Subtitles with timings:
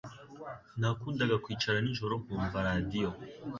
[0.79, 3.09] Nakundaga kwicara nijoro nkumva radio